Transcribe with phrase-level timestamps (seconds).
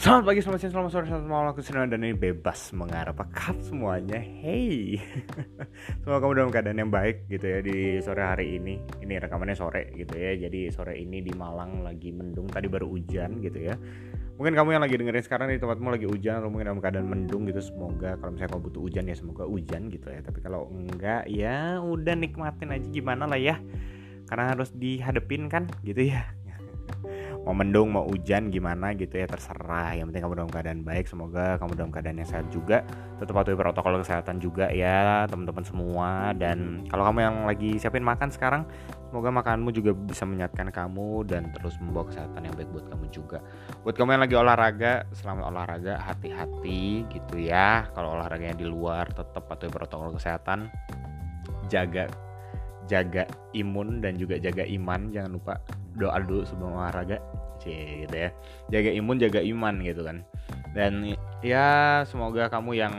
[0.00, 3.60] Selamat pagi, selamat siang, selamat sore, selamat malam, aku Sinan dan ini bebas mengarah kap
[3.60, 4.16] semuanya.
[4.16, 4.96] Hey.
[6.00, 8.80] Semoga kamu dalam keadaan yang baik gitu ya di sore hari ini.
[8.80, 10.40] Ini rekamannya sore gitu ya.
[10.40, 13.76] Jadi sore ini di Malang lagi mendung, tadi baru hujan gitu ya.
[14.40, 17.44] Mungkin kamu yang lagi dengerin sekarang di tempatmu lagi hujan Atau mungkin dalam keadaan mendung
[17.44, 20.24] gitu Semoga kalau misalnya kamu butuh hujan ya semoga hujan gitu ya.
[20.24, 23.60] Tapi kalau enggak ya udah nikmatin aja gimana lah ya.
[24.24, 26.39] Karena harus dihadepin kan gitu ya
[27.44, 29.96] mau mendung mau hujan gimana gitu ya terserah.
[29.96, 32.84] Yang penting kamu dalam keadaan baik semoga kamu dalam keadaan yang sehat juga.
[33.16, 36.36] Tetap patuhi protokol kesehatan juga ya teman-teman semua.
[36.36, 38.62] Dan kalau kamu yang lagi siapin makan sekarang
[39.10, 43.38] semoga makanmu juga bisa menyehatkan kamu dan terus membawa kesehatan yang baik buat kamu juga.
[43.82, 47.88] Buat kamu yang lagi olahraga selamat olahraga hati-hati gitu ya.
[47.96, 50.68] Kalau olahraganya di luar tetap patuhi protokol kesehatan.
[51.70, 52.29] Jaga
[52.90, 53.22] jaga
[53.54, 55.14] imun dan juga jaga iman.
[55.14, 55.54] Jangan lupa
[55.94, 57.22] doa dulu sebelum olahraga.
[57.62, 58.30] Sih gitu ya.
[58.74, 60.26] Jaga imun jaga iman gitu kan.
[60.74, 61.14] Dan
[61.46, 62.94] ya semoga kamu yang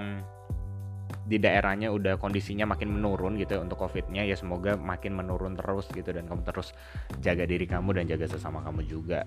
[1.32, 5.88] di daerahnya udah kondisinya makin menurun gitu ya untuk covidnya ya semoga makin menurun terus
[5.96, 6.76] gitu dan kamu terus
[7.24, 9.24] jaga diri kamu dan jaga sesama kamu juga.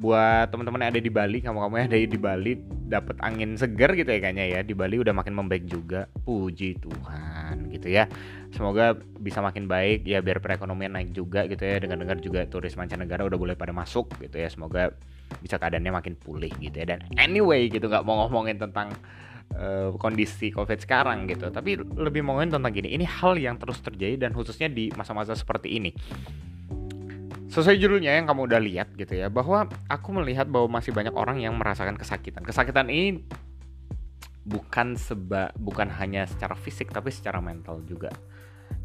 [0.00, 2.52] Buat teman-teman yang ada di Bali kamu-kamu yang ada di Bali
[2.88, 6.08] dapat angin segar gitu ya kayaknya ya di Bali udah makin membaik juga.
[6.24, 8.08] Puji Tuhan gitu ya.
[8.48, 11.84] Semoga bisa makin baik ya biar perekonomian naik juga gitu ya.
[11.84, 14.48] Dengar-dengar juga turis mancanegara udah boleh pada masuk gitu ya.
[14.48, 14.96] Semoga
[15.44, 16.96] bisa keadaannya makin pulih gitu ya.
[16.96, 18.96] Dan anyway gitu nggak mau ngomongin tentang
[19.56, 21.48] uh, kondisi COVID sekarang gitu.
[21.48, 25.78] Tapi lebih mau tentang gini, ini hal yang terus terjadi dan khususnya di masa-masa seperti
[25.78, 25.90] ini.
[27.52, 31.40] Sesuai judulnya yang kamu udah lihat gitu ya, bahwa aku melihat bahwa masih banyak orang
[31.40, 32.40] yang merasakan kesakitan.
[32.48, 33.20] Kesakitan ini
[34.42, 38.10] bukan seba bukan hanya secara fisik tapi secara mental juga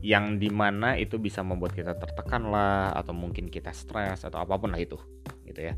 [0.06, 4.54] yang di mana itu bisa membuat kita tertekan lah atau mungkin kita stres atau apa
[4.62, 5.02] pun lah itu
[5.50, 5.74] gitu ya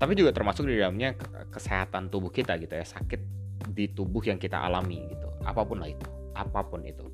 [0.00, 1.12] tapi juga termasuk di dalamnya
[1.52, 5.28] kesehatan tubuh kita gitu ya sakit di tubuh yang kita alami gitu.
[5.46, 7.04] Apa pun lah itu apa pun itu.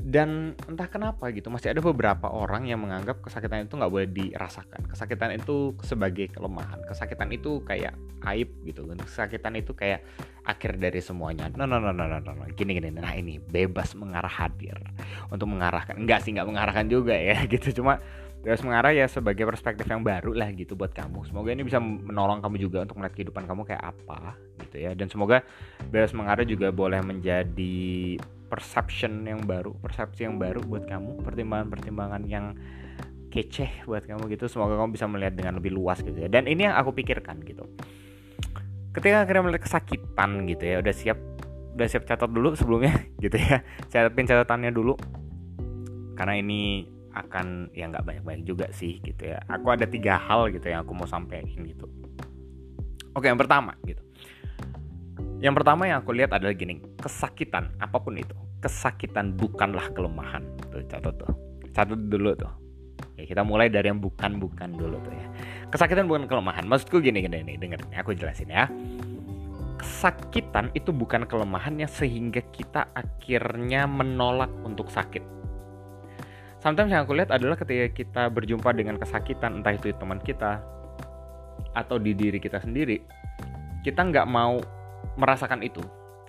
[0.00, 4.88] Dan entah kenapa gitu masih ada beberapa orang yang menganggap kesakitan itu nggak boleh dirasakan.
[4.88, 6.80] Kesakitan itu sebagai kelemahan.
[6.88, 7.92] Kesakitan itu kayak
[8.32, 8.88] aib gitu.
[8.96, 10.00] Kesakitan itu kayak
[10.48, 11.52] akhir dari semuanya.
[11.52, 12.48] No no no no no no, no.
[12.56, 12.88] gini gini.
[12.88, 14.80] Nah ini bebas mengarah hadir
[15.28, 16.00] untuk mengarahkan.
[16.00, 17.84] Enggak sih nggak mengarahkan juga ya gitu.
[17.84, 18.00] Cuma
[18.40, 21.28] bebas mengarah ya sebagai perspektif yang baru lah gitu buat kamu.
[21.28, 24.96] Semoga ini bisa menolong kamu juga untuk melihat kehidupan kamu kayak apa gitu ya.
[24.96, 25.44] Dan semoga
[25.92, 28.16] bebas mengarah juga boleh menjadi
[28.48, 32.56] perception yang baru persepsi yang baru buat kamu pertimbangan-pertimbangan yang
[33.28, 34.48] kece buat kamu gitu.
[34.48, 36.32] Semoga kamu bisa melihat dengan lebih luas gitu ya.
[36.32, 37.68] Dan ini yang aku pikirkan gitu.
[38.96, 41.18] Ketika akhirnya melihat kesakitan gitu ya udah siap
[41.70, 43.60] udah siap catat dulu sebelumnya gitu ya.
[43.92, 44.96] Catatin catatannya dulu.
[46.16, 49.42] Karena ini akan ya nggak banyak-banyak juga sih gitu ya.
[49.50, 51.86] Aku ada tiga hal gitu yang aku mau sampaikan gitu.
[53.14, 54.02] Oke yang pertama gitu.
[55.40, 60.44] Yang pertama yang aku lihat adalah gini kesakitan apa pun itu kesakitan bukanlah kelemahan.
[60.68, 61.32] Tuh catat tuh.
[61.72, 62.52] Catat dulu tuh.
[63.16, 65.26] Ya kita mulai dari yang bukan bukan dulu tuh ya.
[65.72, 66.68] Kesakitan bukan kelemahan.
[66.68, 68.68] Maksudku gini gini nih denger aku jelasin ya.
[69.80, 75.39] Kesakitan itu bukan kelemahannya sehingga kita akhirnya menolak untuk sakit
[76.60, 80.60] sometimes yang aku lihat adalah ketika kita berjumpa dengan kesakitan entah itu teman kita
[81.74, 83.00] atau di diri kita sendiri
[83.80, 84.60] kita nggak mau
[85.16, 85.80] merasakan itu.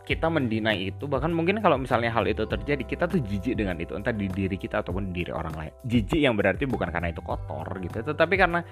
[0.01, 3.93] Kita mendinai itu bahkan mungkin kalau misalnya hal itu terjadi kita tuh jijik dengan itu
[3.93, 5.73] entah di diri kita ataupun di diri orang lain.
[5.85, 8.65] Jijik yang berarti bukan karena itu kotor gitu tetapi karena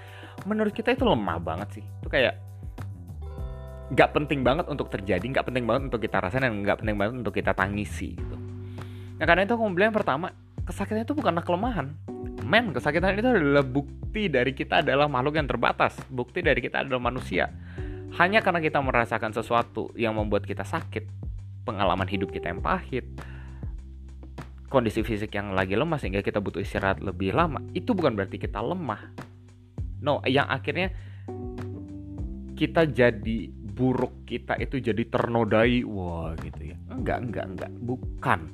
[0.50, 1.86] menurut kita itu lemah banget sih.
[1.86, 2.34] Itu kayak
[3.94, 7.14] nggak penting banget untuk terjadi nggak penting banget untuk kita rasain dan nggak penting banget
[7.22, 8.36] untuk kita tangisi gitu.
[9.22, 10.34] Nah karena itu aku bilang pertama
[10.70, 11.98] kesakitan itu bukanlah kelemahan.
[12.46, 15.98] Men, kesakitan itu adalah bukti dari kita adalah makhluk yang terbatas.
[16.14, 17.50] Bukti dari kita adalah manusia.
[18.22, 21.10] Hanya karena kita merasakan sesuatu yang membuat kita sakit,
[21.66, 23.06] pengalaman hidup kita yang pahit,
[24.70, 28.62] kondisi fisik yang lagi lemah sehingga kita butuh istirahat lebih lama, itu bukan berarti kita
[28.62, 29.02] lemah.
[30.02, 30.94] No, yang akhirnya
[32.58, 33.50] kita jadi
[33.80, 38.52] buruk kita itu jadi ternodai wah gitu ya enggak enggak enggak bukan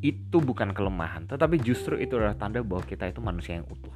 [0.00, 3.92] itu bukan kelemahan, tetapi justru itu adalah tanda bahwa kita itu manusia yang utuh.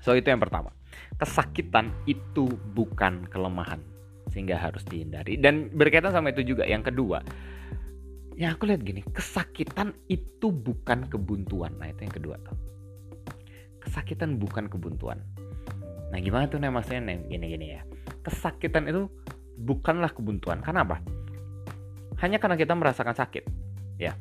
[0.00, 0.72] So itu yang pertama.
[1.20, 3.84] Kesakitan itu bukan kelemahan,
[4.32, 5.36] sehingga harus dihindari.
[5.36, 7.20] Dan berkaitan sama itu juga yang kedua,
[8.38, 11.76] ya aku lihat gini, kesakitan itu bukan kebuntuan.
[11.76, 12.56] Nah itu yang kedua tuh.
[13.84, 15.20] Kesakitan bukan kebuntuan.
[16.08, 17.82] Nah gimana tuh nih maksudnya nih gini-gini ya.
[18.24, 19.12] Kesakitan itu
[19.60, 20.64] bukanlah kebuntuan.
[20.64, 21.04] Karena apa?
[22.24, 23.44] Hanya karena kita merasakan sakit.
[23.98, 24.14] Ya,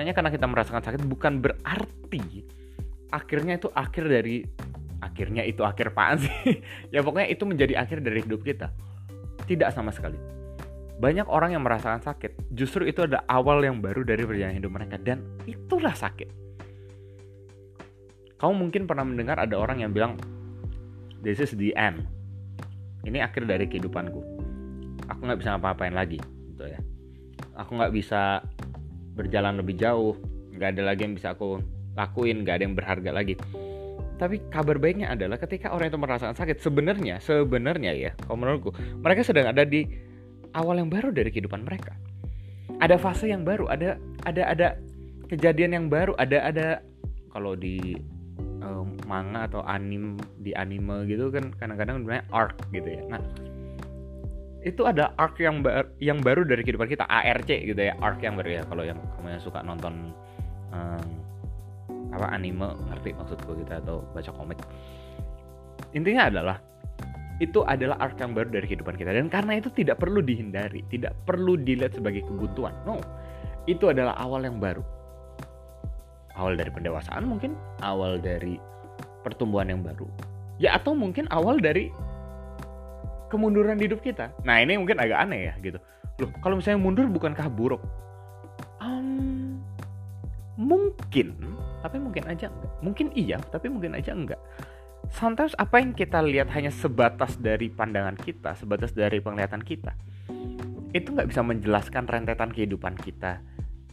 [0.00, 2.48] hanya karena kita merasakan sakit bukan berarti
[3.12, 4.46] akhirnya itu akhir dari
[5.00, 6.32] akhirnya itu akhir apaan sih?
[6.94, 8.72] Ya pokoknya itu menjadi akhir dari hidup kita.
[9.44, 10.16] Tidak sama sekali.
[11.00, 14.96] Banyak orang yang merasakan sakit justru itu ada awal yang baru dari perjalanan hidup mereka
[15.00, 16.28] dan itulah sakit.
[18.36, 20.16] Kamu mungkin pernah mendengar ada orang yang bilang
[21.24, 22.04] this is the end.
[23.04, 24.20] Ini akhir dari kehidupanku.
[25.08, 26.20] Aku nggak bisa ngapa-ngapain lagi
[26.52, 26.80] gitu ya.
[27.56, 28.44] Aku nggak bisa
[29.14, 30.14] berjalan lebih jauh
[30.54, 31.62] nggak ada lagi yang bisa aku
[31.96, 33.34] lakuin nggak ada yang berharga lagi.
[34.20, 38.70] Tapi kabar baiknya adalah ketika orang itu merasakan sakit sebenarnya sebenarnya ya kalau menurutku
[39.00, 39.88] mereka sedang ada di
[40.52, 41.96] awal yang baru dari kehidupan mereka.
[42.80, 43.96] Ada fase yang baru ada
[44.28, 44.68] ada ada
[45.32, 46.68] kejadian yang baru ada ada
[47.32, 47.96] kalau di
[48.60, 53.02] um, manga atau anim di anime gitu kan kadang-kadang namanya arc gitu ya.
[53.08, 53.20] Nah
[54.60, 58.36] itu ada arc yang bar yang baru dari kehidupan kita ARC gitu ya arc yang
[58.36, 58.62] baru ya.
[58.68, 60.12] Kalau yang kamu yang suka nonton
[60.72, 61.08] um,
[62.12, 64.60] apa anime ngerti maksudku gitu atau baca komik.
[65.96, 66.56] Intinya adalah
[67.40, 69.16] itu adalah arc yang baru dari kehidupan kita.
[69.16, 72.76] Dan karena itu tidak perlu dihindari tidak perlu dilihat sebagai kebuntuan.
[72.84, 73.00] No
[73.64, 74.84] itu adalah awal yang baru.
[76.36, 78.60] Awal dari pendewasaan mungkin awal dari
[79.24, 80.04] pertumbuhan yang baru.
[80.60, 81.88] Ya atau mungkin awal dari
[83.30, 84.34] kemunduran di hidup kita.
[84.42, 85.78] Nah ini mungkin agak aneh ya gitu.
[86.20, 87.80] Loh kalau misalnya mundur bukankah buruk?
[88.82, 89.62] Um,
[90.58, 91.38] mungkin
[91.80, 92.72] tapi mungkin aja enggak.
[92.82, 94.40] Mungkin iya tapi mungkin aja enggak.
[95.10, 99.96] Sometimes apa yang kita lihat hanya sebatas dari pandangan kita sebatas dari penglihatan kita
[100.90, 103.40] itu nggak bisa menjelaskan rentetan kehidupan kita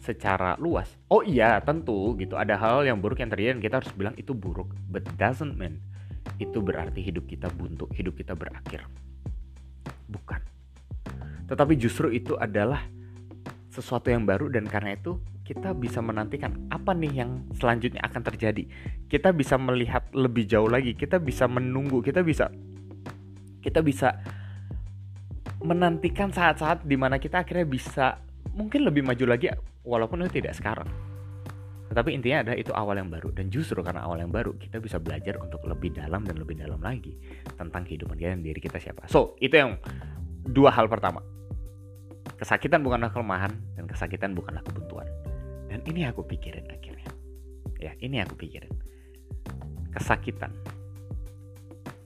[0.01, 0.89] secara luas.
[1.10, 2.36] Oh iya tentu gitu.
[2.38, 4.74] Ada hal yang buruk yang terjadi dan kita harus bilang itu buruk.
[4.89, 5.81] But doesn't mean
[6.38, 8.86] itu berarti hidup kita buntu hidup kita berakhir
[11.48, 12.84] tetapi justru itu adalah
[13.72, 15.18] sesuatu yang baru dan karena itu
[15.48, 18.68] kita bisa menantikan apa nih yang selanjutnya akan terjadi.
[19.08, 22.52] Kita bisa melihat lebih jauh lagi, kita bisa menunggu, kita bisa
[23.64, 24.20] kita bisa
[25.64, 28.20] menantikan saat-saat di mana kita akhirnya bisa
[28.54, 29.48] mungkin lebih maju lagi
[29.88, 30.90] walaupun itu tidak sekarang.
[31.88, 35.00] Tetapi intinya ada itu awal yang baru dan justru karena awal yang baru kita bisa
[35.00, 37.16] belajar untuk lebih dalam dan lebih dalam lagi
[37.56, 39.08] tentang kehidupan kita dan diri kita siapa.
[39.08, 39.80] So, itu yang
[40.52, 41.24] dua hal pertama.
[42.38, 45.08] Kesakitan bukanlah kelemahan dan kesakitan bukanlah kebuntuan.
[45.68, 47.10] Dan ini aku pikirin akhirnya.
[47.82, 48.72] Ya, ini aku pikirin.
[49.94, 50.54] Kesakitan.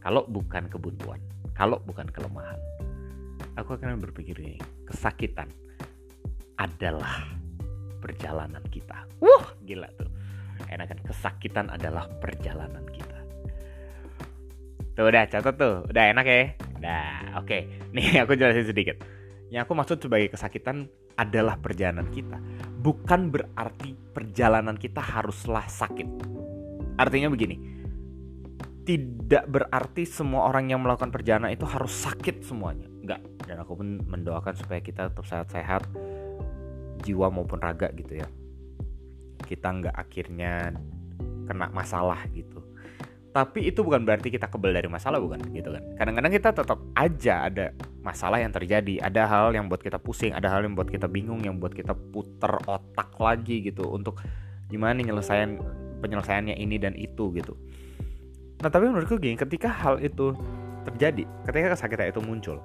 [0.01, 1.21] Kalau bukan kebuntuan,
[1.53, 2.57] kalau bukan kelemahan,
[3.53, 4.57] aku akan berpikir ini,
[4.89, 5.45] kesakitan
[6.57, 7.27] adalah
[8.01, 9.05] perjalanan kita.
[9.21, 10.09] Wuh, gila tuh.
[10.71, 13.19] Enakan kesakitan adalah perjalanan kita.
[14.97, 16.70] Tuh udah catat tuh, udah enak ya.
[16.81, 17.47] Nah, oke.
[17.47, 17.61] Okay.
[17.95, 18.97] Nih aku jelasin sedikit.
[19.53, 22.41] Yang aku maksud sebagai kesakitan adalah perjalanan kita.
[22.81, 26.07] Bukan berarti perjalanan kita haruslah sakit.
[26.97, 27.55] Artinya begini,
[28.87, 32.87] tidak berarti semua orang yang melakukan perjalanan itu harus sakit semuanya.
[32.89, 33.21] Enggak.
[33.45, 35.83] Dan aku pun mendoakan supaya kita tetap sehat-sehat,
[37.03, 38.27] jiwa maupun raga gitu ya.
[39.43, 40.71] Kita nggak akhirnya
[41.45, 42.70] kena masalah gitu
[43.31, 45.39] tapi itu bukan berarti kita kebal dari masalah bukan?
[45.55, 45.83] Gitu kan.
[45.95, 47.71] Kadang-kadang kita tetap aja ada
[48.03, 48.99] masalah yang terjadi.
[48.99, 51.95] Ada hal yang buat kita pusing ada hal yang buat kita bingung yang buat kita
[52.11, 54.19] puter otak lagi gitu untuk
[54.67, 55.63] gimana nih nyelesain
[56.03, 57.55] penyelesaiannya ini dan itu gitu.
[58.59, 60.35] Nah tapi menurutku gini ketika hal itu
[60.83, 62.57] terjadi ketika kesakitan itu muncul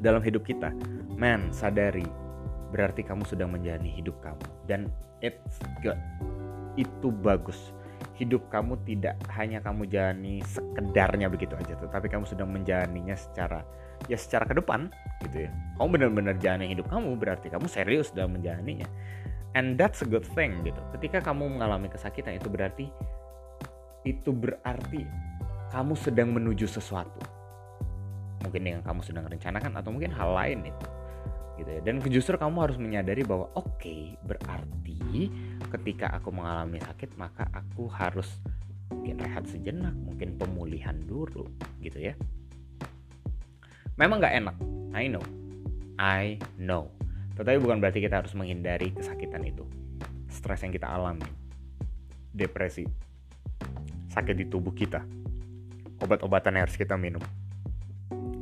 [0.00, 0.72] dalam hidup kita
[1.12, 2.06] man sadari
[2.72, 4.46] berarti kamu sedang menjalani hidup kamu.
[4.64, 4.88] Dan
[5.20, 6.00] it's good
[6.80, 7.76] itu bagus
[8.22, 13.66] hidup kamu tidak hanya kamu jalani sekedarnya begitu aja tuh tapi kamu sedang menjalaninya secara
[14.10, 14.90] ya secara ke depan
[15.26, 15.50] gitu ya.
[15.78, 18.86] Kamu benar-benar jalani hidup kamu berarti kamu serius dalam menjalaninya.
[19.52, 20.80] And that's a good thing gitu.
[20.96, 22.86] Ketika kamu mengalami kesakitan itu berarti
[24.02, 25.06] itu berarti
[25.70, 27.20] kamu sedang menuju sesuatu.
[28.42, 30.86] Mungkin yang kamu sedang rencanakan atau mungkin hal lain itu
[31.58, 31.80] gitu ya.
[31.84, 35.28] Dan justru kamu harus menyadari bahwa oke okay, berarti
[35.72, 38.28] ketika aku mengalami sakit maka aku harus
[38.92, 41.48] mungkin rehat sejenak mungkin pemulihan dulu
[41.80, 42.14] gitu ya.
[43.96, 44.56] Memang nggak enak
[44.92, 45.24] I know.
[45.96, 46.92] I know.
[47.32, 49.64] Tetapi bukan berarti kita harus menghindari kesakitan itu.
[50.28, 51.24] Stres yang kita alami.
[52.28, 52.84] Depresi.
[54.12, 55.00] Sakit di tubuh kita.
[56.04, 57.24] Obat-obatan yang harus kita minum.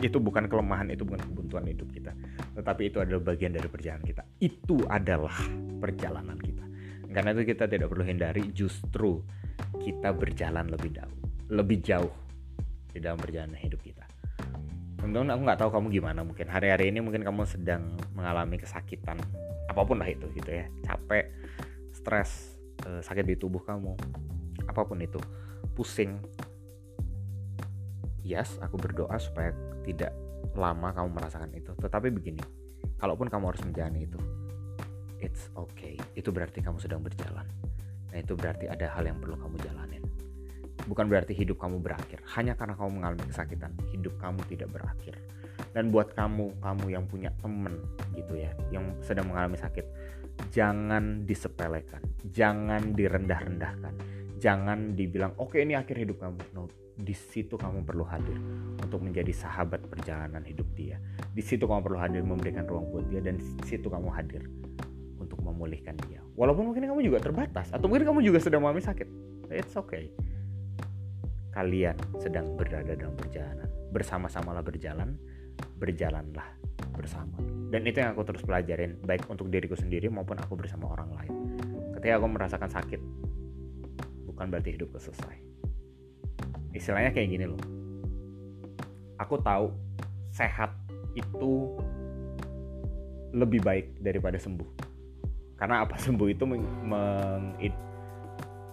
[0.02, 2.10] Itu bukan kelemahan itu bukan kebuntuan hidup kita
[2.60, 4.22] tetapi itu adalah bagian dari perjalanan kita.
[4.36, 5.32] Itu adalah
[5.80, 6.64] perjalanan kita.
[7.08, 9.24] Karena itu kita tidak perlu hindari justru
[9.80, 12.14] kita berjalan lebih jauh lebih jauh
[12.94, 14.06] di dalam perjalanan hidup kita.
[15.02, 16.46] Teman-teman aku nggak tahu kamu gimana mungkin.
[16.46, 19.18] Hari-hari ini mungkin kamu sedang mengalami kesakitan
[19.66, 20.70] apa pun lah itu gitu ya.
[20.86, 21.26] Capek
[21.90, 23.98] stres eh, sakit di tubuh kamu
[24.70, 25.18] apa pun itu.
[25.74, 26.22] Pusing.
[28.22, 29.50] Yes aku berdoa supaya
[29.82, 30.14] tidak
[30.54, 31.72] lama kamu merasakan itu.
[31.76, 32.42] Tetapi begini
[33.00, 34.20] kalaupun kamu harus menjalani itu
[35.20, 35.94] it's okay.
[36.16, 37.46] Itu berarti kamu sedang berjalan.
[38.10, 40.02] Nah itu berarti ada hal yang perlu kamu jalanin.
[40.88, 42.24] Bukan berarti hidup kamu berakhir.
[42.34, 45.14] Hanya karena kamu mengalami kesakitan hidup kamu tidak berakhir.
[45.70, 47.78] Dan buat kamu kamu yang punya temen
[48.16, 49.86] gitu ya yang sedang mengalami sakit
[50.50, 52.02] jangan disepelekan.
[52.32, 53.94] Jangan direndah-rendahkan.
[54.40, 56.40] Jangan dibilang oke okay, ini akhir hidup kamu.
[56.56, 56.66] No
[57.00, 58.36] di situ kamu perlu hadir
[58.90, 60.98] untuk menjadi sahabat perjalanan hidup dia.
[61.30, 64.42] Di situ kamu perlu hadir memberikan ruang buat dia dan di situ kamu hadir
[65.22, 66.18] untuk memulihkan dia.
[66.34, 69.08] Walaupun mungkin kamu juga terbatas atau mungkin kamu juga sedang mengalami sakit.
[69.54, 70.10] It's okay.
[71.54, 73.70] Kalian sedang berada dalam perjalanan.
[73.94, 75.14] Bersama-samalah berjalan,
[75.78, 76.50] berjalanlah
[76.98, 77.38] bersama.
[77.70, 81.32] Dan itu yang aku terus pelajarin baik untuk diriku sendiri maupun aku bersama orang lain.
[81.94, 83.00] Ketika aku merasakan sakit,
[84.26, 85.50] bukan berarti hidupku selesai
[86.70, 87.60] istilahnya kayak gini loh
[89.20, 89.68] aku tahu
[90.32, 90.72] sehat
[91.12, 91.76] itu
[93.36, 94.88] lebih baik daripada sembuh.
[95.60, 96.00] Karena apa?
[96.04, 97.52] Sembuh itu meng, meng,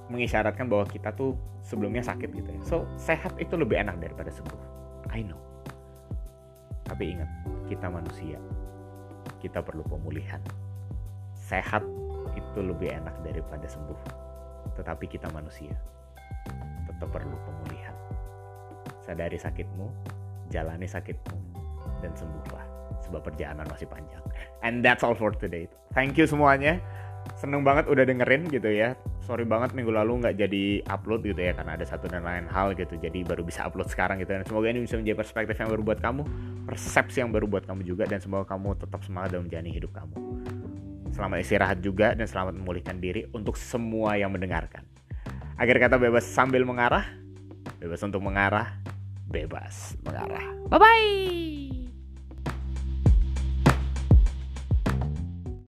[0.07, 2.61] mengisyaratkan bahwa kita tuh sebelumnya sakit gitu ya.
[2.63, 4.61] So sehat itu lebih enak daripada sembuh.
[5.11, 5.39] I know.
[6.87, 7.29] Tapi ingat
[7.67, 8.39] kita manusia
[9.43, 10.41] kita perlu pemulihan.
[11.35, 11.83] Sehat
[12.33, 13.99] itu lebih enak daripada sembuh.
[14.79, 15.75] Tetapi kita manusia
[16.87, 17.93] tetap perlu pemulihan.
[19.03, 19.87] Sadari sakitmu,
[20.51, 21.37] jalani sakitmu,
[22.01, 22.65] dan sembuhlah.
[23.07, 24.23] Sebab perjalanan masih panjang.
[24.65, 25.69] And that's all for today.
[25.93, 26.81] Thank you semuanya.
[27.35, 28.95] Seneng banget udah dengerin gitu ya.
[29.19, 32.71] Sorry banget minggu lalu nggak jadi upload gitu ya karena ada satu dan lain hal
[32.73, 32.95] gitu.
[32.95, 34.31] Jadi baru bisa upload sekarang gitu.
[34.31, 36.23] Dan semoga ini bisa menjadi perspektif yang baru buat kamu,
[36.65, 40.15] persepsi yang baru buat kamu juga dan semoga kamu tetap semangat dalam menjalani hidup kamu.
[41.11, 44.85] Selamat istirahat juga dan selamat memulihkan diri untuk semua yang mendengarkan.
[45.57, 47.03] Akhir kata bebas sambil mengarah,
[47.81, 48.77] bebas untuk mengarah,
[49.29, 50.45] bebas mengarah.
[50.71, 51.76] Bye bye.